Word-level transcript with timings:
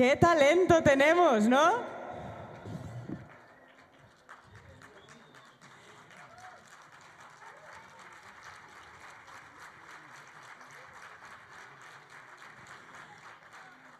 ¡Qué 0.00 0.16
talento 0.16 0.82
tenemos, 0.82 1.46
¿no? 1.46 1.72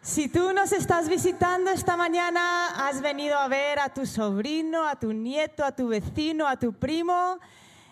Si 0.00 0.30
tú 0.30 0.54
nos 0.54 0.72
estás 0.72 1.06
visitando 1.06 1.70
esta 1.70 1.98
mañana, 1.98 2.68
has 2.88 3.02
venido 3.02 3.36
a 3.36 3.48
ver 3.48 3.78
a 3.78 3.92
tu 3.92 4.06
sobrino, 4.06 4.88
a 4.88 4.98
tu 4.98 5.12
nieto, 5.12 5.62
a 5.66 5.76
tu 5.76 5.88
vecino, 5.88 6.48
a 6.48 6.58
tu 6.58 6.72
primo. 6.72 7.38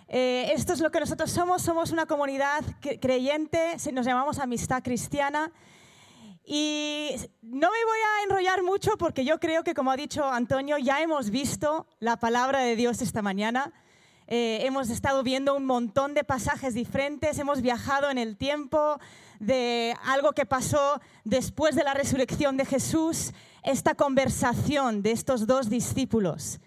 Eh, 0.09 0.51
esto 0.55 0.73
es 0.73 0.81
lo 0.81 0.91
que 0.91 1.01
nosotros 1.01 1.31
somos. 1.31 1.61
Somos 1.61 1.91
una 1.91 2.07
comunidad 2.07 2.65
creyente, 3.03 3.77
nos 3.93 4.07
llamamos 4.07 4.39
Amistad 4.39 4.83
Cristiana. 4.83 5.53
Y 6.51 7.11
no 7.43 7.69
me 7.71 7.85
voy 7.85 7.99
a 7.99 8.25
enrollar 8.25 8.63
mucho 8.63 8.97
porque 8.97 9.23
yo 9.23 9.39
creo 9.39 9.63
que, 9.65 9.75
como 9.75 9.91
ha 9.91 9.99
dicho 9.99 10.25
Antonio, 10.25 10.79
ya 10.79 11.03
hemos 11.03 11.29
visto 11.29 11.87
la 12.01 12.17
palabra 12.17 12.61
de 12.61 12.75
Dios 12.75 13.03
esta 13.03 13.21
mañana. 13.21 13.71
Eh, 14.29 14.61
hemos 14.63 14.89
estado 14.89 15.23
viendo 15.23 15.55
un 15.55 15.67
montón 15.67 16.15
de 16.15 16.25
pasajes 16.25 16.73
diferentes, 16.73 17.39
hemos 17.39 17.61
viajado 17.61 18.09
en 18.09 18.17
el 18.17 18.39
tiempo 18.39 18.99
de 19.41 19.95
algo 20.07 20.33
que 20.33 20.47
pasó 20.47 21.03
después 21.23 21.75
de 21.75 21.85
la 21.85 21.93
resurrección 21.93 22.57
de 22.57 22.65
Jesús, 22.65 23.35
esta 23.63 23.95
conversación 23.95 25.03
de 25.03 25.13
estos 25.13 25.47
dos 25.47 25.69
discípulos 25.69 26.61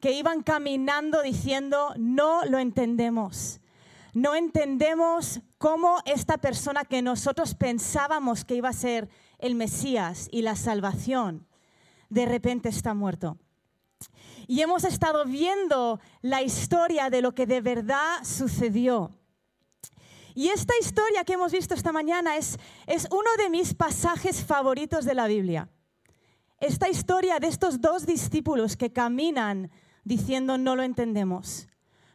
que 0.00 0.12
iban 0.12 0.42
caminando 0.42 1.20
diciendo, 1.20 1.92
no 1.98 2.46
lo 2.46 2.58
entendemos. 2.58 3.60
No 4.14 4.34
entendemos 4.34 5.42
cómo 5.58 5.98
esta 6.06 6.38
persona 6.38 6.86
que 6.86 7.02
nosotros 7.02 7.54
pensábamos 7.54 8.46
que 8.46 8.54
iba 8.54 8.70
a 8.70 8.72
ser 8.72 9.10
el 9.38 9.54
Mesías 9.54 10.28
y 10.30 10.42
la 10.42 10.56
salvación, 10.56 11.46
de 12.08 12.26
repente 12.26 12.68
está 12.68 12.94
muerto. 12.94 13.38
Y 14.46 14.60
hemos 14.60 14.84
estado 14.84 15.24
viendo 15.24 16.00
la 16.22 16.42
historia 16.42 17.10
de 17.10 17.22
lo 17.22 17.34
que 17.34 17.46
de 17.46 17.60
verdad 17.60 18.22
sucedió. 18.22 19.10
Y 20.34 20.48
esta 20.48 20.74
historia 20.80 21.24
que 21.24 21.32
hemos 21.32 21.50
visto 21.50 21.74
esta 21.74 21.92
mañana 21.92 22.36
es, 22.36 22.58
es 22.86 23.08
uno 23.10 23.30
de 23.38 23.50
mis 23.50 23.74
pasajes 23.74 24.44
favoritos 24.44 25.04
de 25.04 25.14
la 25.14 25.26
Biblia. 25.26 25.70
Esta 26.60 26.88
historia 26.88 27.38
de 27.38 27.48
estos 27.48 27.80
dos 27.80 28.06
discípulos 28.06 28.76
que 28.76 28.92
caminan 28.92 29.70
diciendo 30.04 30.58
no 30.58 30.76
lo 30.76 30.82
entendemos. 30.82 31.68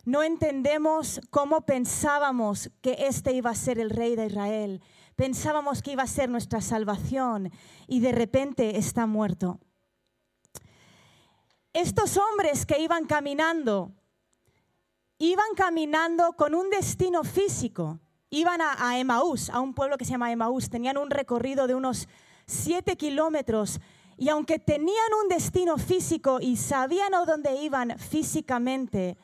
No 0.06 0.24
entendemos 0.24 1.22
cómo 1.30 1.62
pensábamos 1.62 2.72
que 2.81 2.96
este 3.08 3.34
iba 3.34 3.52
a 3.52 3.56
ser 3.56 3.78
el 3.78 3.90
rey 3.90 4.16
de 4.16 4.28
Israel 4.28 4.81
pensábamos 5.22 5.84
que 5.84 5.92
iba 5.92 6.02
a 6.02 6.08
ser 6.08 6.32
nuestra 6.32 6.62
salvación 6.62 7.52
y 7.86 8.00
de 8.00 8.12
repente 8.12 8.80
está 8.80 9.06
muerto. 9.06 9.60
Estos 11.74 12.18
hombres 12.18 12.66
que 12.66 12.80
iban 12.80 13.06
caminando, 13.06 13.92
iban 15.20 15.54
caminando 15.56 16.34
con 16.34 16.56
un 16.56 16.72
destino 16.72 17.24
físico. 17.24 18.00
Iban 18.32 18.62
a, 18.62 18.76
a 18.80 18.98
Emaús, 18.98 19.52
a 19.52 19.60
un 19.60 19.76
pueblo 19.76 19.96
que 20.00 20.06
se 20.06 20.12
llama 20.12 20.32
Emaús. 20.32 20.72
Tenían 20.72 20.98
un 20.98 21.12
recorrido 21.12 21.68
de 21.68 21.76
unos 21.76 22.08
siete 22.48 22.98
kilómetros 22.98 23.80
y 24.18 24.30
aunque 24.30 24.58
tenían 24.58 25.14
un 25.22 25.30
destino 25.30 25.78
físico 25.78 26.40
y 26.42 26.58
sabían 26.58 27.14
a 27.14 27.26
dónde 27.26 27.62
iban 27.62 27.96
físicamente, 28.00 29.20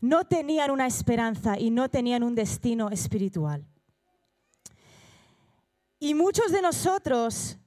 no 0.00 0.24
tenían 0.24 0.70
una 0.70 0.86
esperanza 0.86 1.58
y 1.58 1.70
no 1.70 1.90
tenían 1.90 2.22
un 2.22 2.34
destino 2.34 2.88
espiritual. 2.88 3.66
Y 5.98 6.14
muchos 6.14 6.52
de 6.52 6.60
nosotros 6.60 7.58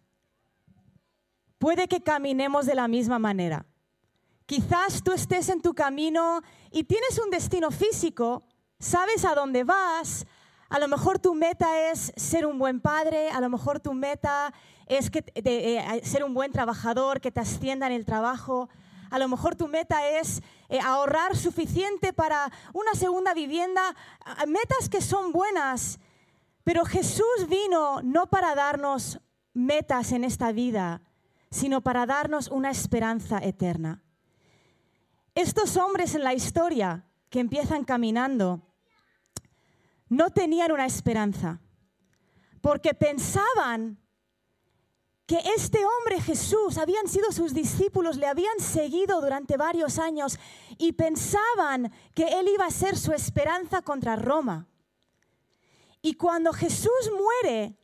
puede 1.57 1.87
que 1.87 2.01
caminemos 2.01 2.65
de 2.65 2.75
la 2.75 2.87
misma 2.87 3.17
manera. 3.17 3.65
Quizás 4.45 5.03
tú 5.03 5.11
estés 5.11 5.49
en 5.49 5.61
tu 5.61 5.73
camino 5.73 6.41
y 6.71 6.83
tienes 6.83 7.19
un 7.19 7.29
destino 7.29 7.71
físico, 7.71 8.43
sabes 8.79 9.25
a 9.25 9.35
dónde 9.35 9.63
vas, 9.63 10.25
a 10.69 10.79
lo 10.79 10.87
mejor 10.87 11.19
tu 11.19 11.33
meta 11.33 11.91
es 11.91 12.13
ser 12.15 12.45
un 12.45 12.59
buen 12.59 12.79
padre, 12.79 13.29
a 13.29 13.41
lo 13.41 13.49
mejor 13.49 13.79
tu 13.79 13.93
meta 13.93 14.53
es 14.87 15.09
eh, 15.13 16.01
ser 16.03 16.23
un 16.23 16.33
buen 16.33 16.51
trabajador, 16.51 17.21
que 17.21 17.31
te 17.31 17.39
ascienda 17.39 17.87
en 17.87 17.93
el 17.93 18.05
trabajo, 18.05 18.69
a 19.09 19.17
lo 19.17 19.27
mejor 19.27 19.55
tu 19.55 19.67
meta 19.67 20.07
es 20.07 20.41
eh, 20.69 20.79
ahorrar 20.79 21.35
suficiente 21.35 22.13
para 22.13 22.51
una 22.73 22.93
segunda 22.93 23.33
vivienda, 23.33 23.95
metas 24.47 24.89
que 24.89 25.01
son 25.01 25.31
buenas 25.31 25.99
pero 26.69 26.85
Jesús 26.85 27.47
vino 27.49 27.99
no 28.03 28.27
para 28.27 28.53
darnos 28.53 29.19
metas 29.55 30.11
en 30.11 30.23
esta 30.23 30.51
vida, 30.51 31.01
sino 31.49 31.81
para 31.81 32.05
darnos 32.05 32.47
una 32.47 32.69
esperanza 32.69 33.39
eterna. 33.39 34.03
Estos 35.33 35.77
hombres 35.77 36.13
en 36.13 36.23
la 36.23 36.35
historia 36.35 37.07
que 37.31 37.39
empiezan 37.39 37.85
caminando 37.85 38.61
no 40.09 40.29
tenían 40.29 40.71
una 40.71 40.85
esperanza, 40.85 41.59
porque 42.61 42.93
pensaban 42.93 43.97
que 45.25 45.41
este 45.55 45.79
hombre 45.83 46.21
Jesús 46.21 46.77
habían 46.77 47.07
sido 47.07 47.31
sus 47.31 47.55
discípulos, 47.55 48.17
le 48.17 48.27
habían 48.27 48.59
seguido 48.59 49.21
durante 49.21 49.57
varios 49.57 49.97
años 49.97 50.37
y 50.77 50.91
pensaban 50.91 51.91
que 52.13 52.39
él 52.39 52.47
iba 52.47 52.67
a 52.67 52.69
ser 52.69 52.95
su 52.95 53.11
esperanza 53.11 53.81
contra 53.81 54.15
Roma. 54.15 54.67
Y 56.01 56.13
cuando 56.13 56.53
Jesús 56.53 57.11
muere, 57.17 57.77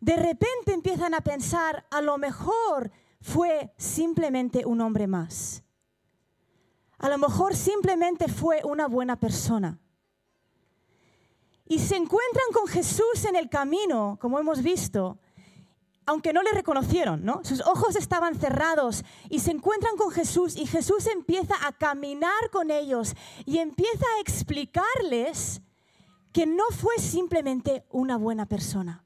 de 0.00 0.16
repente 0.16 0.72
empiezan 0.72 1.14
a 1.14 1.20
pensar, 1.20 1.86
a 1.90 2.00
lo 2.00 2.18
mejor 2.18 2.90
fue 3.20 3.72
simplemente 3.76 4.66
un 4.66 4.80
hombre 4.80 5.06
más. 5.06 5.62
A 6.98 7.08
lo 7.08 7.18
mejor 7.18 7.54
simplemente 7.54 8.28
fue 8.28 8.62
una 8.64 8.86
buena 8.88 9.18
persona. 9.18 9.78
Y 11.66 11.78
se 11.78 11.96
encuentran 11.96 12.46
con 12.52 12.66
Jesús 12.66 13.24
en 13.28 13.36
el 13.36 13.48
camino, 13.48 14.18
como 14.20 14.38
hemos 14.38 14.62
visto, 14.62 15.18
aunque 16.04 16.32
no 16.32 16.42
le 16.42 16.50
reconocieron, 16.50 17.24
¿no? 17.24 17.44
Sus 17.44 17.60
ojos 17.60 17.96
estaban 17.96 18.34
cerrados 18.38 19.04
y 19.30 19.38
se 19.38 19.52
encuentran 19.52 19.96
con 19.96 20.10
Jesús 20.10 20.56
y 20.56 20.66
Jesús 20.66 21.06
empieza 21.06 21.54
a 21.64 21.72
caminar 21.72 22.50
con 22.50 22.70
ellos 22.70 23.14
y 23.46 23.58
empieza 23.58 24.04
a 24.16 24.20
explicarles 24.20 25.62
que 26.32 26.46
no 26.46 26.64
fue 26.70 26.98
simplemente 26.98 27.84
una 27.90 28.16
buena 28.16 28.46
persona. 28.46 29.04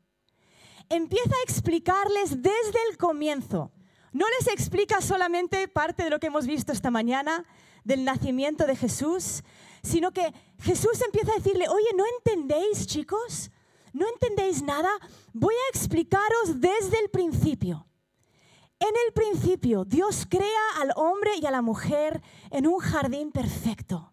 Empieza 0.89 1.35
a 1.35 1.43
explicarles 1.43 2.43
desde 2.43 2.79
el 2.89 2.97
comienzo. 2.97 3.73
No 4.13 4.25
les 4.39 4.49
explica 4.49 5.01
solamente 5.01 5.67
parte 5.69 6.05
de 6.05 6.11
lo 6.11 6.21
que 6.21 6.29
hemos 6.29 6.47
visto 6.47 6.73
esta 6.73 6.91
mañana, 6.91 7.45
del 7.85 8.05
nacimiento 8.05 8.67
de 8.67 8.77
Jesús, 8.77 9.43
sino 9.83 10.13
que 10.13 10.33
Jesús 10.61 11.01
empieza 11.03 11.33
a 11.33 11.37
decirle, 11.37 11.69
oye, 11.69 11.89
¿no 11.97 12.05
entendéis 12.19 12.87
chicos? 12.87 13.51
¿No 13.93 14.07
entendéis 14.09 14.63
nada? 14.63 14.91
Voy 15.33 15.55
a 15.55 15.71
explicaros 15.71 16.61
desde 16.61 16.99
el 17.01 17.11
principio. 17.11 17.87
En 18.79 18.95
el 19.07 19.13
principio, 19.13 19.85
Dios 19.85 20.27
crea 20.29 20.81
al 20.81 20.93
hombre 20.97 21.33
y 21.41 21.47
a 21.47 21.51
la 21.51 21.63
mujer 21.63 22.23
en 22.51 22.67
un 22.67 22.79
jardín 22.79 23.33
perfecto 23.33 24.13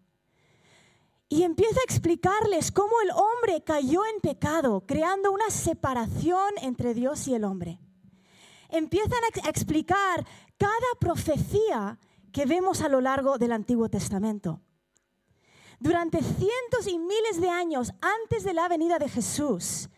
y 1.28 1.42
empieza 1.42 1.80
a 1.80 1.84
explicarles 1.84 2.70
cómo 2.70 2.92
el 3.02 3.10
hombre 3.10 3.62
cayó 3.64 4.04
en 4.06 4.20
pecado, 4.20 4.84
creando 4.86 5.32
una 5.32 5.50
separación 5.50 6.52
entre 6.62 6.94
Dios 6.94 7.26
y 7.28 7.34
el 7.34 7.44
hombre. 7.44 7.78
Empiezan 8.68 9.20
a 9.44 9.48
explicar 9.48 10.26
cada 10.58 10.98
profecía 11.00 11.98
que 12.32 12.46
vemos 12.46 12.82
a 12.82 12.88
lo 12.88 13.00
largo 13.00 13.38
del 13.38 13.52
Antiguo 13.52 13.88
Testamento. 13.88 14.60
Durante 15.78 16.22
cientos 16.22 16.86
y 16.86 16.98
miles 16.98 17.40
de 17.40 17.48
años 17.48 17.92
antes 18.00 18.44
de 18.44 18.54
la 18.54 18.68
venida 18.68 18.98
de 18.98 19.08
Jesús, 19.08 19.88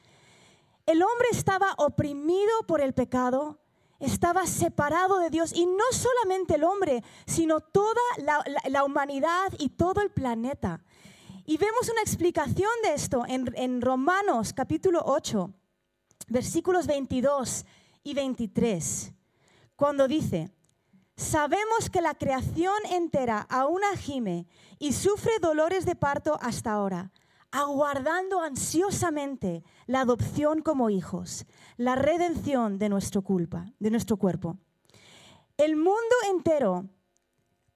el 0.87 1.03
hombre 1.03 1.29
estaba 1.33 1.75
oprimido 1.79 2.53
por 2.67 2.81
el 2.81 2.95
pecado, 2.95 3.59
estaba 3.99 4.47
separado 4.47 5.19
de 5.19 5.31
Dios 5.31 5.53
y 5.53 5.67
no 5.67 5.85
solamente 5.91 6.55
el 6.55 6.65
hombre, 6.65 7.03
sino 7.27 7.61
toda 7.61 8.01
la, 8.69 8.85
humanidad 8.85 9.53
y 9.59 9.71
todo 9.71 10.01
el 10.01 10.11
planeta 10.11 10.83
y 11.47 11.59
vemos 11.59 11.89
una 11.89 12.03
explicación 12.03 12.71
de 12.83 12.95
esto 12.95 13.23
en, 13.29 13.81
Romanos 13.81 14.53
capítulo 14.53 15.01
8, 15.05 15.53
versículos 16.27 16.89
22 16.89 17.65
y 18.03 18.15
23, 18.15 19.13
cuando 19.77 20.09
dice, 20.09 20.51
sabemos 21.17 21.89
que 21.89 22.01
la 22.01 22.15
creación 22.15 22.75
entera 22.91 23.47
aún 23.49 23.81
gime 23.97 24.49
y 24.81 24.93
sufre 24.93 25.39
dolores 25.41 25.87
de 25.87 25.95
parto 25.95 26.37
hasta 26.43 26.73
ahora, 26.73 27.13
aguardando 27.53 28.41
ansiosamente 28.41 29.63
la 29.87 30.01
adopción 30.01 30.63
como 30.63 30.91
hijos, 30.91 31.47
la 31.77 31.95
redención 31.95 32.79
de 32.79 32.89
nuestro 32.89 33.23
culpa, 33.23 33.73
de 33.79 33.91
nuestro 33.91 34.17
cuerpo. 34.17 34.59
El 35.57 35.77
mundo 35.77 36.17
entero 36.29 36.89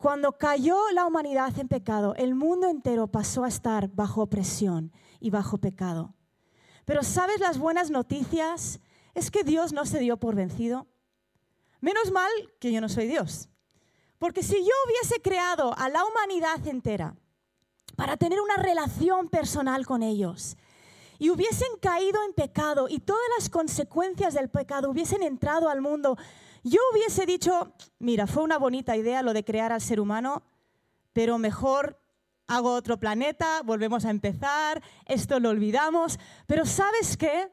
cuando 0.00 0.32
cayó 0.32 0.79
la 0.94 1.05
humanidad 1.05 1.58
en 1.58 1.69
pecado, 1.69 2.14
el 2.17 2.35
mundo 2.35 2.70
entero 2.70 3.08
pasó 3.08 3.44
a 3.44 3.49
estar 3.49 3.88
bajo 3.88 4.23
opresión 4.23 4.93
y 5.20 5.29
bajo 5.29 5.58
pecado. 5.58 6.14
Pero 6.87 7.02
¿sabes 7.02 7.38
las 7.38 7.58
buenas 7.58 7.91
noticias? 7.91 8.81
Es 9.12 9.31
que 9.31 9.44
Dios 9.44 9.75
no 9.75 9.85
se 9.85 9.99
dio 9.99 10.17
por 10.17 10.35
vencido. 10.35 10.87
Menos 11.82 12.12
mal 12.12 12.31
que 12.58 12.73
yo 12.73 12.81
no 12.81 12.88
soy 12.88 13.08
Dios. 13.08 13.50
Porque 14.17 14.43
si 14.43 14.55
yo 14.55 14.73
hubiese 14.87 15.20
creado 15.20 15.76
a 15.76 15.91
la 15.91 16.02
humanidad 16.06 16.67
entera 16.67 17.14
para 17.94 18.17
tener 18.17 18.41
una 18.41 18.56
relación 18.56 19.29
personal 19.29 19.85
con 19.85 20.02
ellos 20.02 20.56
y 21.19 21.29
hubiesen 21.29 21.69
caído 21.79 22.25
en 22.25 22.32
pecado 22.32 22.87
y 22.88 23.00
todas 23.00 23.29
las 23.38 23.50
consecuencias 23.50 24.32
del 24.32 24.49
pecado 24.49 24.88
hubiesen 24.88 25.23
entrado 25.23 25.69
al 25.69 25.82
mundo, 25.82 26.17
yo 26.62 26.81
hubiese 26.93 27.27
dicho, 27.27 27.73
mira, 27.99 28.27
fue 28.27 28.43
una 28.43 28.59
bonita 28.59 28.97
idea 28.97 29.23
lo 29.23 29.33
de 29.33 29.45
crear 29.45 29.73
al 29.73 29.81
ser 29.81 30.01
humano, 30.01 30.43
pero 31.12 31.39
mejor 31.39 31.99
hago 32.47 32.73
otro 32.73 32.99
planeta, 32.99 33.62
volvemos 33.65 34.05
a 34.05 34.11
empezar, 34.11 34.83
esto 35.07 35.39
lo 35.41 35.51
olvidamos. 35.51 36.19
Pero 36.47 36.67
¿sabes 36.67 37.17
qué? 37.17 37.51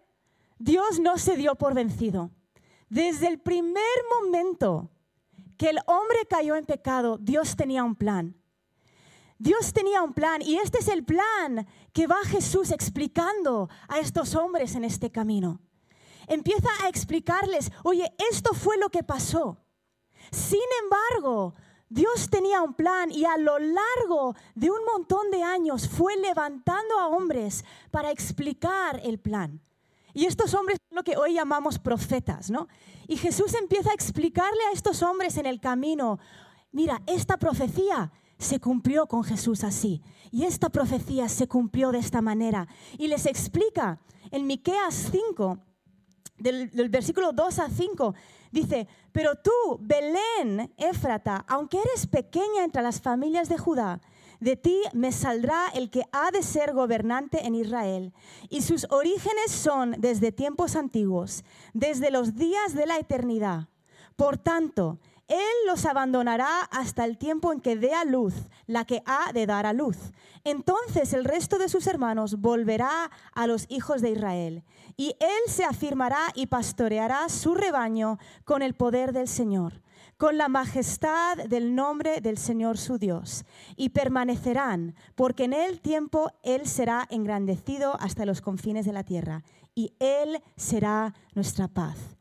Dios 0.58 1.00
no 1.00 1.18
se 1.18 1.38
dio 1.38 1.56
por 1.56 1.74
vencido. 1.74 2.32
Desde 2.90 3.28
el 3.28 3.40
primer 3.40 3.84
momento 4.20 4.90
que 5.58 5.70
el 5.70 5.80
hombre 5.86 6.26
cayó 6.30 6.56
en 6.56 6.66
pecado, 6.66 7.18
Dios 7.20 7.56
tenía 7.56 7.84
un 7.84 7.96
plan. 7.96 8.36
Dios 9.40 9.72
tenía 9.72 10.02
un 10.02 10.14
plan 10.14 10.42
y 10.42 10.58
este 10.58 10.80
es 10.80 10.88
el 10.88 11.04
plan 11.04 11.68
que 11.94 12.08
va 12.08 12.18
Jesús 12.26 12.72
explicando 12.72 13.70
a 13.88 14.00
estos 14.00 14.34
hombres 14.34 14.76
en 14.76 14.84
este 14.84 15.12
camino. 15.12 15.62
Empieza 16.28 16.70
a 16.84 16.90
explicarles, 16.90 17.72
oye, 17.84 18.14
esto 18.32 18.54
fue 18.54 18.78
lo 18.78 18.90
que 18.90 19.04
pasó. 19.04 19.58
Sin 20.32 20.60
embargo, 20.84 21.56
Dios 21.90 22.30
tenía 22.30 22.62
un 22.62 22.74
plan 22.74 23.12
y 23.12 23.24
a 23.26 23.38
lo 23.38 23.58
largo 23.60 24.36
de 24.56 24.70
un 24.70 24.84
montón 24.94 25.32
de 25.32 25.42
años 25.42 25.88
fue 25.88 26.18
levantando 26.18 27.00
a 27.00 27.08
hombres 27.08 27.64
para 27.92 28.12
explicar 28.12 29.00
el 29.04 29.20
plan. 29.20 29.62
Y 30.14 30.26
estos 30.26 30.54
hombres 30.54 30.80
son 30.90 30.98
lo 30.98 31.04
que 31.04 31.16
hoy 31.16 31.36
llamamos 31.36 31.80
profetas, 31.80 32.50
¿no? 32.50 32.68
Y 33.08 33.18
Jesús 33.18 33.54
empieza 33.54 33.92
a 33.92 33.94
explicarle 33.94 34.62
a 34.70 34.74
estos 34.74 35.02
hombres 35.04 35.38
en 35.38 35.46
el 35.46 35.62
camino, 35.62 36.20
mira, 36.72 37.02
esta 37.06 37.38
profecía 37.38 38.12
se 38.38 38.60
cumplió 38.60 39.08
con 39.08 39.24
Jesús 39.24 39.64
así. 39.64 40.02
Y 40.32 40.44
esta 40.44 40.70
profecía 40.70 41.30
se 41.30 41.48
cumplió 41.48 41.92
de 41.92 42.00
esta 42.00 42.22
manera. 42.22 42.68
Y 42.98 43.08
les 43.08 43.26
explica 43.26 44.00
en 44.32 44.46
Miqueas 44.46 45.10
5, 45.12 45.60
del, 46.38 46.70
versículo 46.90 47.32
2 47.32 47.60
a 47.60 47.70
5, 47.70 48.16
dice, 48.52 48.88
pero 49.12 49.36
tú, 49.36 49.52
Belén, 49.80 50.74
Éfrata, 50.78 51.46
aunque 51.48 51.80
eres 51.80 52.08
pequeña 52.08 52.64
entre 52.64 52.82
las 52.82 53.02
familias 53.02 53.50
de 53.50 53.58
Judá, 53.58 54.02
de 54.40 54.56
ti 54.56 54.82
me 54.94 55.12
saldrá 55.12 55.68
el 55.74 55.90
que 55.90 56.04
ha 56.12 56.30
de 56.32 56.44
ser 56.44 56.74
gobernante 56.74 57.46
en 57.46 57.56
Israel. 57.56 58.14
Y 58.50 58.62
sus 58.62 58.86
orígenes 58.92 59.52
son 59.52 59.96
desde 59.98 60.32
tiempos 60.32 60.76
antiguos, 60.76 61.44
desde 61.74 62.12
los 62.12 62.36
días 62.36 62.76
de 62.76 62.86
la 62.86 62.98
eternidad. 62.98 63.68
Por 64.16 64.38
tanto, 64.38 65.00
él 65.28 65.68
los 65.68 65.86
abandonará 65.86 66.62
hasta 66.72 67.06
el 67.06 67.18
tiempo 67.18 67.52
en 67.52 67.60
que 67.60 67.76
dé 67.76 67.94
a 67.94 68.06
luz 68.06 68.34
la 68.66 68.86
que 68.86 69.04
ha 69.06 69.32
de 69.34 69.46
dar 69.46 69.66
a 69.66 69.74
luz. 69.74 69.98
Entonces 70.44 71.14
el 71.14 71.26
resto 71.26 71.58
de 71.58 71.70
sus 71.70 71.88
hermanos 71.88 72.40
volverá 72.40 73.12
a 73.34 73.48
los 73.48 73.66
hijos 73.70 74.02
de 74.02 74.12
Israel, 74.12 74.64
y 74.96 75.16
él 75.20 75.52
se 75.52 75.66
afirmará 75.66 76.28
y 76.34 76.48
pastoreará 76.48 77.28
su 77.30 77.56
rebaño 77.56 78.18
con 78.46 78.62
el 78.62 78.74
poder 78.74 79.14
del 79.14 79.28
Señor 79.28 79.82
con 80.18 80.38
la 80.38 80.48
majestad 80.48 81.38
del 81.38 81.76
nombre 81.76 82.22
del 82.22 82.40
Señor 82.40 82.80
su 82.80 82.98
Dios, 82.98 83.46
y 83.76 83.90
permanecerán, 83.90 84.96
porque 85.14 85.44
en 85.44 85.54
el 85.54 85.80
tiempo 85.80 86.32
Él 86.42 86.66
será 86.66 87.06
engrandecido 87.12 87.96
hasta 88.02 88.26
los 88.26 88.42
confines 88.42 88.88
de 88.88 88.94
la 88.94 89.04
tierra, 89.04 89.44
y 89.76 89.94
Él 90.00 90.42
será 90.56 91.14
nuestra 91.36 91.68
paz. 91.68 92.17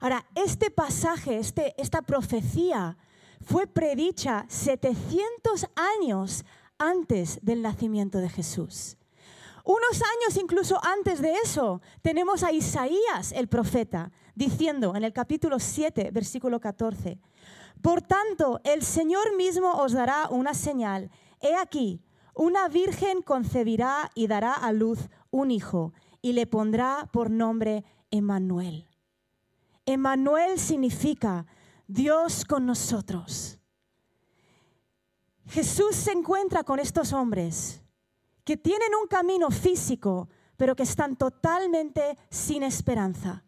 Ahora, 0.00 0.26
este 0.34 0.70
pasaje, 0.70 1.38
este, 1.38 1.74
esta 1.80 2.02
profecía, 2.02 2.96
fue 3.42 3.66
predicha 3.66 4.46
700 4.48 5.66
años 6.00 6.44
antes 6.78 7.38
del 7.42 7.62
nacimiento 7.62 8.18
de 8.18 8.28
Jesús. 8.28 8.96
Unos 9.64 10.02
años 10.02 10.36
incluso 10.40 10.80
antes 10.82 11.20
de 11.20 11.34
eso, 11.44 11.80
tenemos 12.02 12.42
a 12.42 12.52
Isaías, 12.52 13.32
el 13.32 13.48
profeta, 13.48 14.10
diciendo 14.34 14.96
en 14.96 15.04
el 15.04 15.12
capítulo 15.12 15.58
7, 15.58 16.10
versículo 16.12 16.60
14, 16.60 17.18
por 17.82 18.02
tanto, 18.02 18.60
el 18.64 18.82
Señor 18.82 19.36
mismo 19.36 19.72
os 19.72 19.92
dará 19.92 20.28
una 20.30 20.52
señal. 20.52 21.10
He 21.40 21.54
aquí, 21.56 22.02
una 22.34 22.68
virgen 22.68 23.22
concebirá 23.22 24.10
y 24.14 24.26
dará 24.26 24.52
a 24.52 24.72
luz 24.72 25.08
un 25.30 25.50
hijo 25.50 25.94
y 26.20 26.34
le 26.34 26.46
pondrá 26.46 27.08
por 27.10 27.30
nombre 27.30 27.84
Emmanuel. 28.10 28.89
Emmanuel 29.92 30.58
significa 30.58 31.46
Dios 31.86 32.44
con 32.44 32.66
nosotros. 32.66 33.58
Jesús 35.46 35.96
se 35.96 36.12
encuentra 36.12 36.64
con 36.64 36.78
estos 36.78 37.12
hombres 37.12 37.82
que 38.44 38.56
tienen 38.56 38.94
un 39.00 39.08
camino 39.08 39.50
físico, 39.50 40.28
pero 40.56 40.76
que 40.76 40.84
están 40.84 41.16
totalmente 41.16 42.16
sin 42.30 42.62
esperanza, 42.62 43.44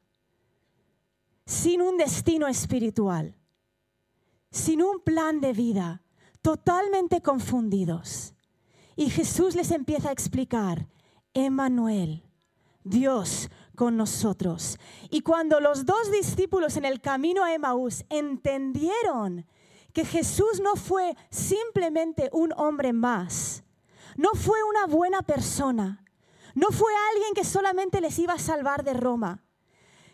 sin 1.44 1.82
un 1.82 1.96
destino 1.96 2.48
espiritual 2.48 3.36
sin 4.52 4.82
un 4.82 5.00
plan 5.00 5.40
de 5.40 5.52
vida, 5.54 6.02
totalmente 6.42 7.22
confundidos. 7.22 8.34
Y 8.94 9.08
Jesús 9.08 9.56
les 9.56 9.70
empieza 9.70 10.10
a 10.10 10.12
explicar, 10.12 10.86
Emmanuel, 11.32 12.22
Dios 12.84 13.50
con 13.76 13.96
nosotros. 13.96 14.78
Y 15.10 15.20
cuando 15.20 15.60
los 15.60 15.86
dos 15.86 16.10
discípulos 16.10 16.76
en 16.76 16.84
el 16.84 17.00
camino 17.00 17.44
a 17.44 17.54
Emaús 17.54 18.04
entendieron 18.08 19.46
que 19.92 20.04
Jesús 20.04 20.60
no 20.62 20.76
fue 20.76 21.16
simplemente 21.30 22.30
un 22.32 22.52
hombre 22.56 22.92
más, 22.92 23.64
no 24.16 24.30
fue 24.34 24.62
una 24.62 24.86
buena 24.86 25.22
persona, 25.22 26.04
no 26.54 26.68
fue 26.68 26.92
alguien 27.12 27.34
que 27.34 27.44
solamente 27.44 28.00
les 28.00 28.18
iba 28.18 28.34
a 28.34 28.38
salvar 28.38 28.84
de 28.84 28.94
Roma, 28.94 29.42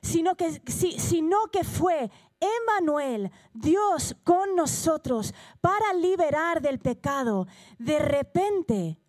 sino 0.03 0.37
que, 0.37 0.63
sino 0.67 1.49
que 1.53 1.65
fue 1.65 2.11
Emmanuel, 2.41 3.33
Dios 3.53 4.17
con 4.23 4.55
nosotros 4.55 5.35
para 5.61 5.93
liberar 5.95 6.63
del 6.63 6.79
pecado, 6.79 7.47
de 7.79 7.99
repente 7.99 9.01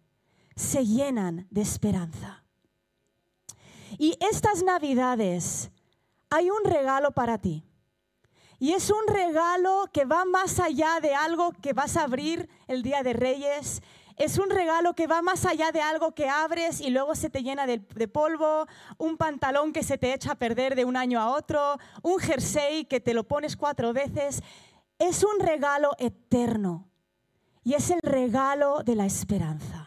se 0.56 0.86
llenan 0.86 1.48
de 1.52 1.62
esperanza. 1.62 2.39
Y 4.00 4.18
estas 4.20 4.64
navidades 4.64 5.70
hay 6.32 6.50
un 6.50 6.64
regalo 6.64 7.12
para 7.12 7.38
ti. 7.38 7.64
Y 8.58 8.72
es 8.72 8.90
un 8.90 9.08
regalo 9.08 9.90
que 9.94 10.06
va 10.06 10.26
más 10.26 10.60
allá 10.60 11.00
de 11.02 11.14
algo 11.14 11.52
que 11.62 11.74
vas 11.74 11.96
a 11.98 12.04
abrir 12.04 12.50
el 12.68 12.82
día 12.82 13.04
de 13.04 13.14
Reyes, 13.14 13.84
es 14.20 14.38
un 14.38 14.50
regalo 14.50 14.96
que 14.96 15.08
va 15.08 15.22
más 15.22 15.46
allá 15.46 15.72
de 15.72 15.82
algo 15.82 16.14
que 16.14 16.28
abres 16.28 16.82
y 16.82 16.90
luego 16.90 17.16
se 17.16 17.30
te 17.30 17.42
llena 17.42 17.66
de, 17.66 17.80
polvo, 17.80 18.68
un 18.98 19.16
pantalón 19.16 19.72
que 19.72 19.82
se 19.82 19.98
te 19.98 20.14
echa 20.14 20.34
a 20.34 20.36
perder 20.36 20.76
de 20.76 20.84
un 20.84 20.98
año 20.98 21.22
a 21.22 21.30
otro, 21.30 21.78
un 22.02 22.20
jersey 22.20 22.84
que 22.84 23.00
te 23.00 23.14
lo 23.14 23.24
pones 23.24 23.56
cuatro 23.56 23.94
veces. 23.94 24.44
Es 24.98 25.24
un 25.24 25.40
regalo 25.40 25.92
eterno 26.00 26.90
y 27.64 27.76
es 27.76 27.92
el 27.92 28.02
regalo 28.02 28.84
de 28.84 28.96
la 28.96 29.06
esperanza. 29.06 29.79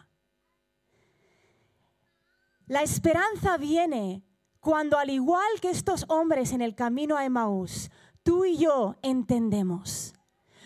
La 2.73 2.81
esperanza 2.81 3.55
viene 3.57 4.23
cuando 4.59 4.97
al 4.97 5.11
igual 5.11 5.45
que 5.61 5.69
estos 5.69 6.05
hombres 6.07 6.53
en 6.53 6.63
el 6.63 6.73
camino 6.73 7.15
a 7.15 7.23
Emaús, 7.23 7.91
tú 8.23 8.45
y 8.45 8.57
yo 8.57 8.95
entendemos. 9.03 10.15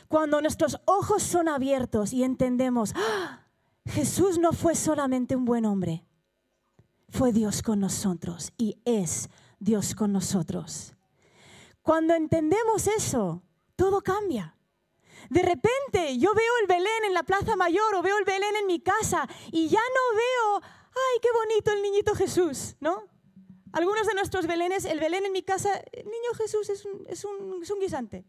Cuando 0.08 0.40
nuestros 0.40 0.80
ojos 0.86 1.22
son 1.22 1.50
abiertos 1.50 2.14
y 2.14 2.24
entendemos, 2.24 2.94
¡ah! 2.96 3.42
Jesús 3.88 4.40
no 4.40 4.54
fue 4.54 4.74
solamente 4.74 5.36
un 5.36 5.44
buen 5.44 5.66
hombre, 5.66 6.06
fue 7.10 7.34
Dios 7.34 7.62
con 7.62 7.82
nosotros 7.82 8.54
y 8.58 8.78
es 8.86 9.30
Dios 9.60 9.94
con 9.94 10.14
nosotros. 10.14 10.96
Cuando 11.82 12.14
entendemos 12.14 12.88
eso, 12.88 13.44
todo 13.76 14.00
cambia. 14.00 14.56
De 15.30 15.42
repente 15.42 16.18
yo 16.18 16.34
veo 16.34 16.54
el 16.62 16.68
Belén 16.68 17.04
en 17.06 17.14
la 17.14 17.24
Plaza 17.24 17.58
Mayor 17.58 17.96
o 17.96 18.02
veo 18.02 18.18
el 18.18 18.24
Belén 18.24 18.56
en 18.62 18.66
mi 18.66 18.80
casa 18.80 19.28
y 19.52 19.68
ya 19.68 19.82
no 19.82 20.18
veo, 20.18 20.62
bonito 21.38 21.72
el 21.72 21.82
niñito 21.82 22.16
Jesús, 22.16 22.76
¿no? 22.80 23.08
Algunos 23.74 24.08
de 24.08 24.14
nuestros 24.14 24.48
Belenes, 24.48 24.86
el 24.86 25.00
Belén 25.00 25.26
en 25.26 25.32
mi 25.32 25.44
casa, 25.44 25.82
el 25.92 26.06
niño 26.06 26.34
Jesús 26.38 26.70
es 26.70 26.86
un, 26.86 27.06
es 27.08 27.24
un, 27.26 27.80
guisante. 27.80 28.26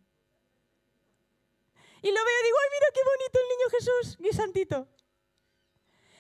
Y 2.03 2.09
lo 2.09 2.21
veo 2.25 2.41
y 2.41 2.45
digo, 2.45 2.57
ay, 2.63 2.71
mira 2.75 2.87
qué 2.95 3.01
bonito 3.13 3.39
el 3.39 3.49
niño 3.49 3.71
Jesús, 3.71 4.19
guisantito. 4.19 4.89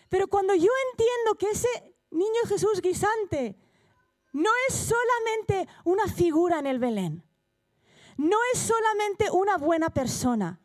Pero 0.08 0.28
cuando 0.28 0.54
yo 0.54 0.70
entiendo 0.90 1.34
que 1.38 1.50
ese 1.50 1.94
niño 2.10 2.42
Jesús 2.48 2.80
guisante 2.80 3.56
no 4.32 4.50
es 4.68 4.74
solamente 4.74 5.68
una 5.84 6.08
figura 6.08 6.58
en 6.58 6.66
el 6.66 6.78
Belén, 6.78 7.24
no 8.16 8.38
es 8.52 8.60
solamente 8.60 9.30
una 9.30 9.58
buena 9.58 9.90
persona, 9.90 10.60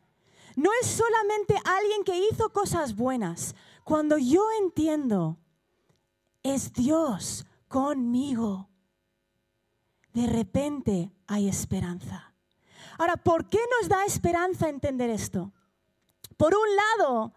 no 0.56 0.70
es 0.80 0.86
solamente 0.86 1.60
alguien 1.64 2.04
que 2.04 2.16
hizo 2.16 2.52
cosas 2.52 2.96
buenas. 2.96 3.54
Cuando 3.84 4.16
yo 4.16 4.46
entiendo, 4.62 5.38
es 6.44 6.72
Dios 6.72 7.44
conmigo, 7.66 8.68
de 10.12 10.26
repente 10.28 11.10
hay 11.26 11.48
esperanza. 11.48 12.32
Ahora, 12.98 13.16
¿por 13.16 13.48
qué 13.48 13.58
nos 13.80 13.88
da 13.88 14.04
esperanza 14.04 14.68
entender 14.68 15.10
esto? 15.10 15.52
Por 16.36 16.54
un 16.54 16.76
lado, 16.76 17.34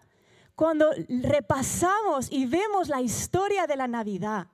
cuando 0.54 0.92
repasamos 1.08 2.32
y 2.32 2.46
vemos 2.46 2.90
la 2.90 3.02
historia 3.02 3.66
de 3.66 3.78
la 3.78 3.88
Navidad, 3.88 4.48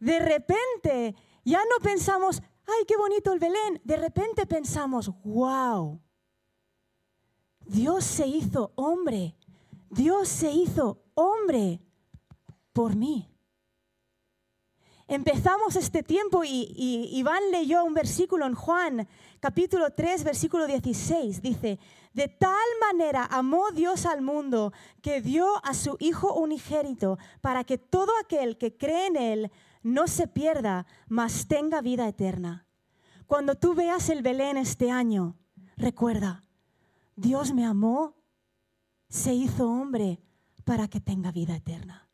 de 0.00 0.18
repente 0.20 1.14
ya 1.44 1.58
no 1.58 1.82
pensamos, 1.82 2.40
ay, 2.66 2.84
qué 2.86 2.96
bonito 2.96 3.32
el 3.32 3.40
Belén, 3.40 3.80
de 3.84 3.96
repente 3.96 4.46
pensamos, 4.46 5.10
wow, 5.24 6.00
Dios 7.66 8.04
se 8.04 8.26
hizo 8.26 8.72
hombre, 8.76 9.36
Dios 9.90 10.28
se 10.28 10.50
hizo 10.50 11.02
hombre 11.14 11.82
por 12.72 12.94
mí. 12.94 13.28
Empezamos 15.10 15.74
este 15.74 16.02
tiempo 16.02 16.44
y, 16.44 17.08
Iván 17.12 17.50
leyó 17.50 17.82
un 17.82 17.94
versículo 17.94 18.44
en 18.44 18.54
Juan 18.54 19.08
capítulo 19.40 19.90
3, 19.90 20.22
versículo 20.22 20.66
16. 20.66 21.40
Dice, 21.40 21.78
de 22.12 22.28
tal 22.28 22.68
manera 22.78 23.24
amó 23.24 23.70
Dios 23.70 24.04
al 24.04 24.20
mundo 24.20 24.74
que 25.00 25.22
dio 25.22 25.46
a 25.64 25.72
su 25.72 25.96
Hijo 25.98 26.34
unigénito 26.34 27.18
para 27.40 27.64
que 27.64 27.78
todo 27.78 28.12
aquel 28.22 28.58
que 28.58 28.76
cree 28.76 29.06
en 29.06 29.16
Él 29.16 29.50
no 29.82 30.08
se 30.08 30.28
pierda, 30.28 30.86
mas 31.08 31.48
tenga 31.48 31.80
vida 31.80 32.06
eterna. 32.06 32.66
Cuando 33.26 33.54
tú 33.54 33.72
veas 33.72 34.10
el 34.10 34.20
Belén 34.22 34.58
este 34.58 34.90
año, 34.90 35.38
recuerda, 35.78 36.44
Dios 37.16 37.54
me 37.54 37.64
amó, 37.64 38.14
se 39.08 39.32
hizo 39.32 39.70
hombre 39.70 40.20
para 40.64 40.86
que 40.86 41.00
tenga 41.00 41.32
vida 41.32 41.56
eterna. 41.56 42.07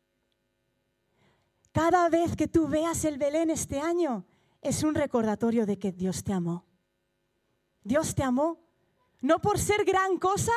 Cada 1.75 2.07
vez 2.07 2.37
que 2.37 2.47
tú 2.47 2.69
veas 2.69 3.03
el 3.03 3.17
Belén 3.17 3.49
este 3.49 3.81
año, 3.81 4.23
es 4.61 4.81
un 4.81 4.95
recordatorio 4.95 5.65
de 5.65 5.77
que 5.77 5.91
Dios 5.91 6.23
te 6.23 6.31
amó. 6.31 6.63
Dios 7.83 8.15
te 8.15 8.23
amó, 8.23 8.61
no 9.19 9.41
por 9.41 9.59
ser 9.59 9.83
gran 9.83 10.17
cosa, 10.17 10.53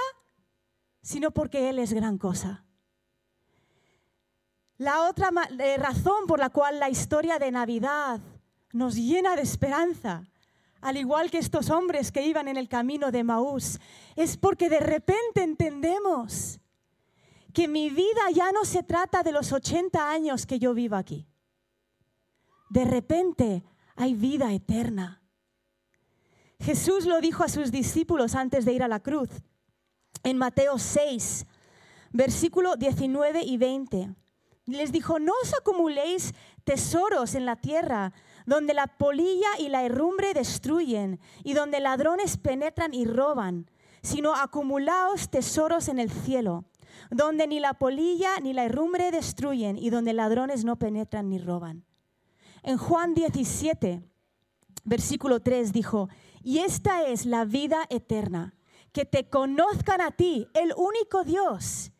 sino 1.02 1.32
porque 1.32 1.70
Él 1.70 1.80
es 1.80 1.92
gran 1.92 2.18
cosa. 2.18 2.64
La 4.76 5.08
otra 5.08 5.32
eh, 5.58 5.76
razón 5.76 6.28
por 6.28 6.38
la 6.38 6.50
cual 6.50 6.78
la 6.78 6.88
historia 6.88 7.40
de 7.40 7.50
Navidad 7.50 8.20
nos 8.72 8.94
llena 8.94 9.34
de 9.34 9.42
esperanza, 9.42 10.22
al 10.80 10.98
igual 10.98 11.32
que 11.32 11.38
estos 11.38 11.68
hombres 11.68 12.12
que 12.12 12.24
iban 12.24 12.46
en 12.46 12.56
el 12.56 12.68
camino 12.68 13.10
de 13.10 13.24
Maús, 13.24 13.80
es 14.14 14.36
porque 14.36 14.68
de 14.68 14.78
repente 14.78 15.42
entendemos 15.42 16.60
que 17.52 17.68
mi 17.68 17.90
vida 17.90 18.30
ya 18.34 18.52
no 18.52 18.64
se 18.64 18.82
trata 18.82 19.22
de 19.22 19.32
los 19.32 19.52
80 19.52 20.10
años 20.10 20.46
que 20.46 20.58
yo 20.58 20.74
vivo 20.74 20.96
aquí. 20.96 21.26
De 22.70 22.84
repente 22.84 23.64
hay 23.96 24.14
vida 24.14 24.52
eterna. 24.52 25.22
Jesús 26.60 27.06
lo 27.06 27.20
dijo 27.20 27.44
a 27.44 27.48
sus 27.48 27.70
discípulos 27.70 28.34
antes 28.34 28.64
de 28.64 28.72
ir 28.72 28.82
a 28.82 28.88
la 28.88 29.00
cruz. 29.00 29.30
En 30.24 30.36
Mateo 30.36 30.78
6, 30.78 31.46
versículo 32.12 32.76
19 32.76 33.42
y 33.44 33.56
20. 33.56 34.14
Les 34.66 34.92
dijo, 34.92 35.18
no 35.18 35.32
os 35.42 35.54
acumuléis 35.54 36.34
tesoros 36.64 37.34
en 37.34 37.46
la 37.46 37.56
tierra, 37.56 38.12
donde 38.44 38.74
la 38.74 38.86
polilla 38.86 39.48
y 39.58 39.68
la 39.68 39.84
herrumbre 39.84 40.34
destruyen, 40.34 41.20
y 41.42 41.54
donde 41.54 41.80
ladrones 41.80 42.36
penetran 42.36 42.92
y 42.92 43.06
roban, 43.06 43.70
sino 44.02 44.34
acumulaos 44.34 45.30
tesoros 45.30 45.88
en 45.88 45.98
el 45.98 46.10
cielo 46.10 46.64
donde 47.10 47.46
ni 47.46 47.60
la 47.60 47.74
polilla 47.74 48.38
ni 48.42 48.52
la 48.52 48.64
herrumbre 48.64 49.10
destruyen 49.10 49.76
y 49.76 49.90
donde 49.90 50.12
ladrones 50.12 50.64
no 50.64 50.76
penetran 50.76 51.28
ni 51.28 51.38
roban. 51.38 51.84
En 52.62 52.76
Juan 52.76 53.14
17, 53.14 54.02
versículo 54.84 55.40
3 55.40 55.72
dijo, 55.72 56.08
y 56.42 56.58
esta 56.58 57.06
es 57.06 57.26
la 57.26 57.44
vida 57.44 57.86
eterna, 57.90 58.54
que 58.92 59.04
te 59.04 59.28
conozcan 59.28 60.00
a 60.00 60.10
ti, 60.10 60.48
el 60.54 60.72
único 60.76 61.24
Dios 61.24 61.92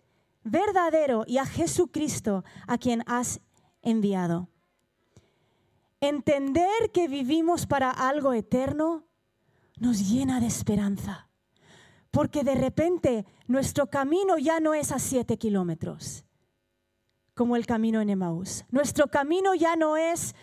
verdadero, 0.45 1.25
y 1.27 1.39
a 1.39 1.47
Jesucristo, 1.47 2.45
a 2.67 2.79
quien 2.79 3.03
has 3.07 3.41
enviado. 3.83 4.49
Entender 6.01 6.91
que 6.93 7.09
vivimos 7.09 7.67
para 7.67 7.91
algo 7.91 8.33
eterno 8.33 9.05
nos 9.79 10.09
llena 10.11 10.41
de 10.41 10.47
esperanza 10.47 11.28
porque 12.11 12.45
de 12.45 12.55
repente 12.55 13.27
nuestro 13.47 13.89
camino 13.89 14.39
ya 14.39 14.61
no 14.61 14.75
es 14.75 14.93
a 14.93 14.99
siete 14.99 15.39
kilómetros, 15.39 16.25
como 17.35 17.57
el 17.57 17.67
camino 17.67 18.01
en 18.01 18.11
Emaús. 18.11 18.65
Nuestro 18.71 19.09
camino 19.09 19.55
ya 19.55 19.77
no 19.77 19.97
es 19.97 20.35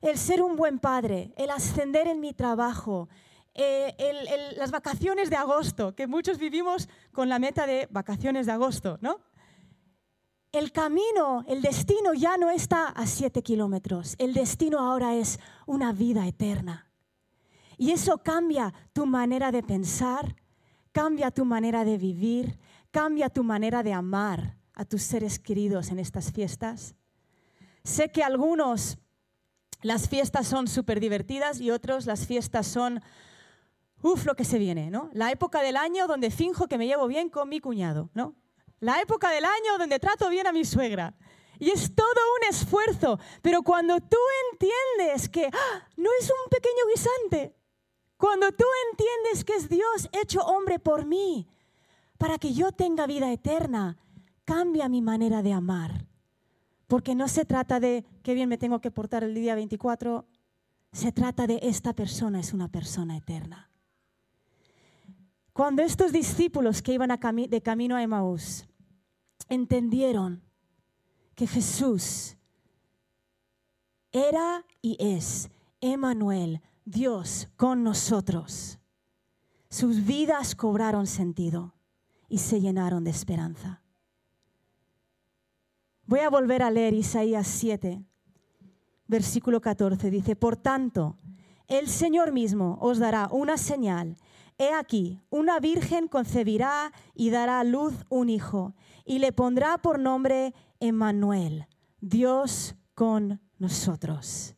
el 0.00 0.16
ser 0.16 0.42
un 0.42 0.56
buen 0.56 0.78
padre, 0.78 1.32
el 1.36 1.50
ascender 1.50 2.06
en 2.06 2.20
mi 2.20 2.32
trabajo, 2.32 3.08
eh, 3.54 3.94
las 4.56 4.70
vacaciones 4.70 5.28
de 5.28 5.36
agosto, 5.36 5.94
que 5.94 6.06
muchos 6.06 6.38
vivimos 6.38 6.88
con 7.12 7.28
la 7.28 7.38
meta 7.38 7.66
de 7.66 7.88
vacaciones 7.90 8.46
de 8.46 8.52
agosto, 8.52 8.98
¿no? 9.00 9.20
El 10.52 10.72
camino, 10.72 11.44
el 11.46 11.62
destino 11.62 12.12
ya 12.12 12.36
no 12.36 12.50
está 12.50 12.88
a 12.88 13.06
siete 13.06 13.42
kilómetros, 13.42 14.16
el 14.18 14.34
destino 14.34 14.80
ahora 14.80 15.14
es 15.14 15.38
una 15.66 15.92
vida 15.92 16.26
eterna. 16.26 16.90
Y 17.76 17.92
eso 17.92 18.18
cambia 18.18 18.74
tu 18.92 19.06
manera 19.06 19.52
de 19.52 19.62
pensar, 19.62 20.36
Cambia 20.92 21.30
tu 21.30 21.44
manera 21.44 21.84
de 21.84 21.96
vivir, 21.96 22.58
cambia 22.90 23.30
tu 23.30 23.44
manera 23.44 23.82
de 23.82 23.92
amar 23.92 24.56
a 24.74 24.84
tus 24.84 25.02
seres 25.02 25.38
queridos 25.38 25.90
en 25.90 25.98
estas 25.98 26.32
fiestas. 26.32 26.94
Sé 27.84 28.10
que 28.10 28.22
algunos 28.22 28.98
las 29.82 30.08
fiestas 30.08 30.46
son 30.46 30.68
súper 30.68 31.00
divertidas 31.00 31.60
y 31.60 31.70
otros 31.70 32.06
las 32.06 32.26
fiestas 32.26 32.66
son, 32.66 33.00
uff, 34.02 34.26
lo 34.26 34.34
que 34.34 34.44
se 34.44 34.58
viene, 34.58 34.90
¿no? 34.90 35.10
La 35.12 35.30
época 35.30 35.62
del 35.62 35.76
año 35.76 36.06
donde 36.06 36.30
finjo 36.30 36.66
que 36.66 36.76
me 36.76 36.86
llevo 36.86 37.06
bien 37.06 37.30
con 37.30 37.48
mi 37.48 37.60
cuñado, 37.60 38.10
¿no? 38.12 38.34
La 38.80 39.00
época 39.00 39.30
del 39.30 39.44
año 39.44 39.78
donde 39.78 39.98
trato 39.98 40.28
bien 40.28 40.46
a 40.46 40.52
mi 40.52 40.64
suegra. 40.64 41.14
Y 41.58 41.70
es 41.70 41.94
todo 41.94 42.06
un 42.06 42.48
esfuerzo, 42.48 43.18
pero 43.42 43.62
cuando 43.62 44.00
tú 44.00 44.16
entiendes 44.52 45.28
que 45.28 45.46
¡ah! 45.46 45.88
no 45.96 46.08
es 46.18 46.30
un 46.30 46.50
pequeño 46.50 46.86
guisante, 46.94 47.54
cuando 48.20 48.52
tú 48.52 48.64
entiendes 48.90 49.44
que 49.46 49.54
es 49.54 49.70
Dios 49.70 50.10
hecho 50.12 50.42
hombre 50.42 50.78
por 50.78 51.06
mí, 51.06 51.48
para 52.18 52.38
que 52.38 52.52
yo 52.52 52.70
tenga 52.70 53.06
vida 53.06 53.32
eterna, 53.32 53.96
cambia 54.44 54.90
mi 54.90 55.00
manera 55.00 55.42
de 55.42 55.54
amar. 55.54 56.04
Porque 56.86 57.14
no 57.14 57.28
se 57.28 57.46
trata 57.46 57.80
de 57.80 58.04
qué 58.22 58.34
bien 58.34 58.50
me 58.50 58.58
tengo 58.58 58.82
que 58.82 58.90
portar 58.90 59.24
el 59.24 59.34
día 59.34 59.54
24, 59.54 60.26
se 60.92 61.12
trata 61.12 61.46
de 61.46 61.60
esta 61.62 61.94
persona 61.94 62.40
es 62.40 62.52
una 62.52 62.68
persona 62.68 63.16
eterna. 63.16 63.70
Cuando 65.54 65.80
estos 65.80 66.12
discípulos 66.12 66.82
que 66.82 66.92
iban 66.92 67.08
de 67.48 67.62
camino 67.62 67.96
a 67.96 68.02
Emaús 68.02 68.66
entendieron 69.48 70.42
que 71.34 71.46
Jesús 71.46 72.36
era 74.12 74.66
y 74.82 74.98
es 75.00 75.48
Emanuel, 75.80 76.60
Dios 76.84 77.48
con 77.56 77.82
nosotros, 77.82 78.78
sus 79.68 80.04
vidas 80.04 80.54
cobraron 80.54 81.06
sentido 81.06 81.74
y 82.28 82.38
se 82.38 82.60
llenaron 82.60 83.04
de 83.04 83.10
esperanza. 83.10 83.82
Voy 86.06 86.20
a 86.20 86.30
volver 86.30 86.62
a 86.62 86.70
leer 86.70 86.94
Isaías 86.94 87.46
7, 87.46 88.02
versículo 89.06 89.60
14. 89.60 90.10
Dice, 90.10 90.34
por 90.34 90.56
tanto, 90.56 91.18
el 91.68 91.88
Señor 91.88 92.32
mismo 92.32 92.78
os 92.80 92.98
dará 92.98 93.28
una 93.30 93.56
señal. 93.56 94.16
He 94.58 94.72
aquí, 94.72 95.22
una 95.30 95.60
virgen 95.60 96.08
concebirá 96.08 96.92
y 97.14 97.30
dará 97.30 97.60
a 97.60 97.64
luz 97.64 97.94
un 98.08 98.28
hijo, 98.28 98.74
y 99.04 99.20
le 99.20 99.32
pondrá 99.32 99.78
por 99.78 99.98
nombre 99.98 100.54
Emmanuel, 100.80 101.66
Dios 102.00 102.74
con 102.94 103.40
nosotros 103.58 104.56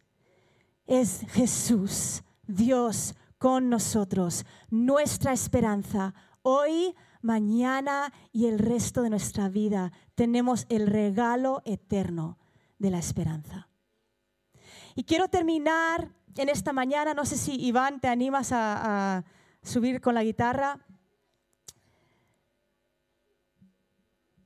es 0.93 1.25
Jesús, 1.31 2.23
Dios 2.47 3.15
con 3.39 3.71
nosotros, 3.71 4.45
nuestra 4.69 5.33
esperanza. 5.33 6.13
Hoy, 6.43 6.95
mañana 7.23 8.13
y 8.31 8.45
el 8.45 8.59
resto 8.59 9.01
de 9.01 9.09
nuestra 9.09 9.49
vida 9.49 9.91
tenemos 10.15 10.67
el 10.69 10.87
regalo 10.87 11.63
eterno 11.65 12.37
de 12.79 12.91
la 12.91 12.99
esperanza. 12.99 13.71
Y 14.95 15.05
quiero 15.05 15.29
terminar 15.29 16.13
en 16.37 16.51
esta 16.51 16.75
mañana, 16.75 17.15
no 17.15 17.25
sé 17.25 17.39
si 17.39 17.55
Iván 17.55 17.99
te 17.99 18.09
animas 18.09 18.53
a, 18.53 19.17
a 19.17 19.25
subir 19.63 20.03
con 20.03 20.15
la 20.15 20.23
guitarra. 20.23 20.79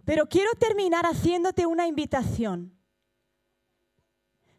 Pero 0.04 0.28
quiero 0.28 0.52
terminar 0.60 1.06
haciéndote 1.06 1.66
una 1.66 1.88
invitación. 1.88 2.75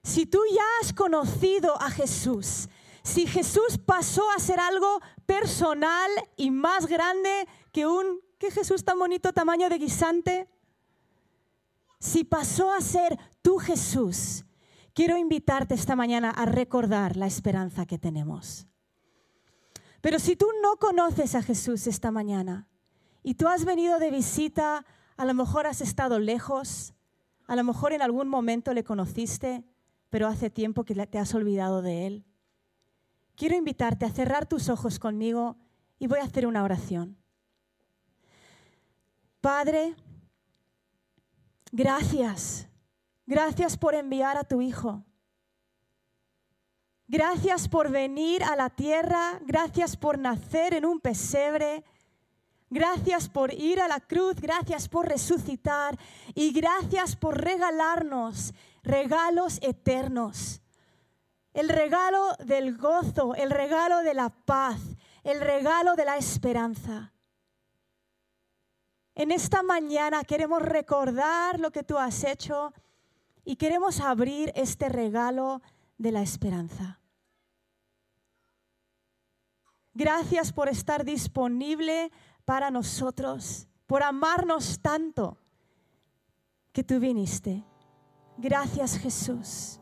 Si 0.07 0.25
tú 0.25 0.39
ya 0.49 0.63
has 0.81 0.93
conocido 0.93 1.75
a 1.81 1.91
Jesús, 1.91 2.69
si 3.03 3.27
Jesús 3.27 3.77
pasó 3.77 4.23
a 4.31 4.39
ser 4.39 4.57
algo 4.57 5.01
personal 5.25 6.09
y 6.37 6.49
más 6.49 6.87
grande 6.87 7.45
que 7.73 7.85
un, 7.85 8.21
¿qué 8.39 8.49
Jesús 8.49 8.85
tan 8.85 8.97
bonito 8.97 9.33
tamaño 9.33 9.67
de 9.67 9.77
guisante? 9.77 10.49
Si 11.99 12.23
pasó 12.23 12.71
a 12.71 12.79
ser 12.79 13.19
tu 13.41 13.57
Jesús, 13.57 14.45
quiero 14.93 15.17
invitarte 15.17 15.75
esta 15.75 15.97
mañana 15.97 16.29
a 16.29 16.45
recordar 16.45 17.17
la 17.17 17.27
esperanza 17.27 17.85
que 17.85 17.97
tenemos. 17.97 18.65
Pero 19.99 20.19
si 20.19 20.37
tú 20.37 20.47
no 20.63 20.77
conoces 20.77 21.35
a 21.35 21.43
Jesús 21.43 21.85
esta 21.85 22.11
mañana 22.11 22.69
y 23.23 23.33
tú 23.33 23.49
has 23.49 23.65
venido 23.65 23.99
de 23.99 24.11
visita, 24.11 24.85
a 25.17 25.25
lo 25.25 25.33
mejor 25.33 25.67
has 25.67 25.81
estado 25.81 26.17
lejos, 26.17 26.93
a 27.45 27.57
lo 27.57 27.65
mejor 27.65 27.91
en 27.91 28.01
algún 28.01 28.29
momento 28.29 28.73
le 28.73 28.85
conociste, 28.85 29.65
pero 30.09 30.27
hace 30.27 30.49
tiempo 30.49 30.83
que 30.83 30.95
te 31.07 31.19
has 31.19 31.33
olvidado 31.33 31.81
de 31.81 32.07
Él. 32.07 32.25
Quiero 33.35 33.55
invitarte 33.55 34.05
a 34.05 34.11
cerrar 34.11 34.47
tus 34.47 34.69
ojos 34.69 34.99
conmigo 34.99 35.57
y 35.99 36.07
voy 36.07 36.19
a 36.19 36.23
hacer 36.23 36.47
una 36.47 36.63
oración. 36.63 37.17
Padre, 39.41 39.95
gracias. 41.71 42.67
Gracias 43.25 43.77
por 43.77 43.93
enviar 43.93 44.37
a 44.37 44.43
tu 44.43 44.61
Hijo. 44.61 45.03
Gracias 47.07 47.69
por 47.69 47.89
venir 47.89 48.43
a 48.43 48.55
la 48.55 48.69
tierra. 48.69 49.39
Gracias 49.45 49.95
por 49.95 50.17
nacer 50.17 50.73
en 50.73 50.85
un 50.85 50.99
pesebre. 50.99 51.83
Gracias 52.69 53.29
por 53.29 53.53
ir 53.53 53.79
a 53.79 53.87
la 53.87 54.01
cruz, 54.01 54.35
gracias 54.41 54.89
por 54.89 55.07
resucitar 55.07 55.97
y 56.35 56.51
gracias 56.51 57.15
por 57.15 57.41
regalarnos 57.41 58.53
regalos 58.88 59.60
eternos. 59.62 60.62
El 61.53 61.70
regalo 61.70 62.36
del 62.46 62.77
gozo, 62.77 63.36
el 63.36 63.51
regalo 63.51 64.03
de 64.03 64.13
la 64.13 64.29
paz, 64.29 64.79
el 65.24 65.41
regalo 65.41 65.96
de 65.96 66.06
la 66.06 66.17
esperanza. 66.17 67.13
En 69.15 69.32
esta 69.32 69.63
mañana 69.63 70.24
queremos 70.24 70.62
recordar 70.62 71.60
lo 71.60 71.72
que 71.72 71.84
tú 71.84 71.98
has 71.98 72.24
hecho 72.24 72.74
y 73.44 73.56
queremos 73.56 74.00
abrir 74.00 74.51
este 74.56 74.89
regalo 74.89 75.62
de 75.98 76.12
la 76.12 76.22
esperanza. 76.22 77.00
Gracias 79.94 80.53
por 80.53 80.70
estar 80.70 81.03
disponible 81.03 82.12
para 82.46 82.70
nosotros, 82.70 83.67
por 83.88 84.03
amarnos 84.03 84.79
tanto 84.79 85.39
que 86.72 86.84
tú 86.84 87.00
viniste. 87.00 87.63
Gracias 88.38 88.98
Jesús. 88.98 89.79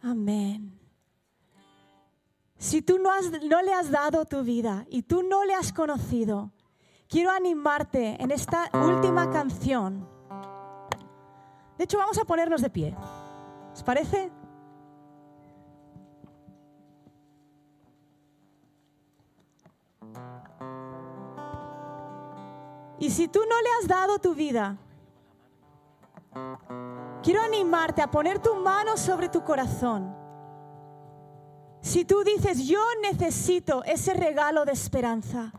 Amén. 0.00 0.78
Si 2.58 2.80
tú 2.80 2.98
no, 2.98 3.10
no, 3.48 3.62
le 3.62 3.74
has 3.74 3.90
dado 3.90 4.24
tu 4.24 4.42
vida 4.42 4.86
y 4.88 5.02
tú 5.02 5.22
no 5.22 5.44
le 5.44 5.54
has 5.54 5.72
conocido, 5.72 6.52
quiero 7.08 7.30
animarte 7.30 8.22
en 8.22 8.30
esta 8.30 8.70
última 8.72 9.30
canción. 9.30 10.08
De 11.76 11.84
hecho, 11.84 11.98
vamos 11.98 12.18
a 12.18 12.24
ponernos 12.24 12.62
de 12.62 12.70
pie. 12.70 12.96
¿Os 13.72 13.82
parece? 13.82 14.30
Y 23.00 23.10
si 23.10 23.26
tú 23.26 23.40
no 23.40 23.60
le 23.60 23.68
has 23.80 23.88
dado 23.88 24.20
tu 24.20 24.36
vida, 24.36 24.78
quiero 27.22 27.42
animarte 27.42 28.02
a 28.02 28.10
poner 28.10 28.38
tu 28.38 28.54
mano 28.56 28.96
sobre 28.96 29.28
tu 29.28 29.42
corazón. 29.44 30.16
Si 31.80 32.04
tú 32.04 32.22
dices, 32.22 32.66
yo 32.66 32.80
necesito 33.02 33.82
ese 33.84 34.14
regalo 34.14 34.64
de 34.64 34.72
esperanza, 34.72 35.52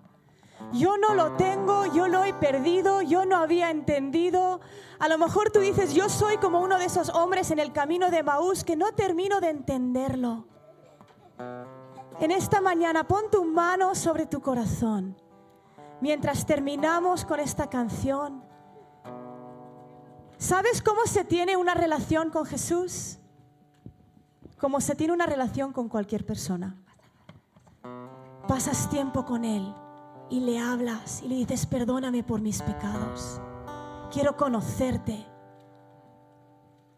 yo 0.72 0.98
no 0.98 1.14
lo 1.14 1.34
tengo, 1.34 1.86
yo 1.94 2.08
lo 2.08 2.24
he 2.24 2.34
perdido, 2.34 3.02
yo 3.02 3.26
no 3.26 3.38
había 3.38 3.70
entendido. 3.70 4.62
A 5.00 5.10
lo 5.10 5.18
mejor 5.18 5.52
tú 5.52 5.60
dices, 5.60 5.94
yo 5.94 6.10
soy 6.10 6.38
como 6.38 6.62
uno 6.62 6.80
de 6.80 6.86
esos 6.86 7.10
hombres 7.10 7.52
en 7.52 7.60
el 7.60 7.74
camino 7.74 8.10
de 8.10 8.24
Maús 8.24 8.64
que 8.64 8.76
no 8.76 8.94
termino 8.94 9.42
de 9.42 9.50
entenderlo. 9.50 10.46
En 12.20 12.32
esta 12.32 12.62
mañana 12.62 13.08
pon 13.08 13.30
tu 13.30 13.44
mano 13.44 13.96
sobre 13.96 14.26
tu 14.26 14.42
corazón 14.42 15.18
mientras 16.00 16.46
terminamos 16.46 17.26
con 17.26 17.40
esta 17.40 17.70
canción. 17.70 18.44
¿Sabes 20.44 20.82
cómo 20.82 21.06
se 21.06 21.24
tiene 21.24 21.56
una 21.56 21.74
relación 21.74 22.30
con 22.30 22.46
Jesús? 22.46 23.18
Como 24.60 24.82
se 24.82 24.94
tiene 24.94 25.14
una 25.14 25.26
relación 25.26 25.72
con 25.72 25.88
cualquier 25.88 26.26
persona. 26.26 26.76
Pasas 28.46 28.90
tiempo 28.90 29.24
con 29.24 29.46
Él 29.46 29.74
y 30.30 30.42
le 30.42 30.60
hablas 30.60 31.22
y 31.24 31.30
le 31.30 31.36
dices, 31.36 31.66
perdóname 31.66 32.24
por 32.24 32.42
mis 32.42 32.62
pecados. 32.62 33.40
Quiero 34.12 34.36
conocerte. 34.36 35.26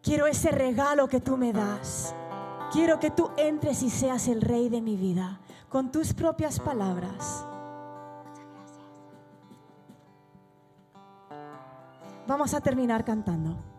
Quiero 0.02 0.26
ese 0.26 0.50
regalo 0.50 1.06
que 1.06 1.20
tú 1.20 1.36
me 1.36 1.52
das. 1.52 2.16
Quiero 2.72 2.98
que 2.98 3.12
tú 3.12 3.30
entres 3.36 3.80
y 3.84 3.90
seas 3.90 4.26
el 4.26 4.40
rey 4.40 4.68
de 4.68 4.82
mi 4.82 4.96
vida 4.96 5.38
con 5.68 5.92
tus 5.92 6.14
propias 6.14 6.58
palabras. 6.58 7.46
Vamos 12.26 12.54
a 12.54 12.60
terminar 12.60 13.04
cantando. 13.04 13.75